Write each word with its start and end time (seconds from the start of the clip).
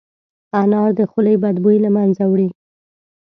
انار 0.61 0.89
د 0.99 1.01
خولې 1.11 1.35
بد 1.43 1.55
بوی 1.63 1.77
له 1.85 1.89
منځه 1.95 2.23
وړي. 2.27 2.49